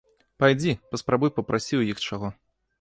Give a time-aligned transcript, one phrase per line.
[0.43, 2.35] Пайдзі, паспрабуй папрасі ў іх чаго.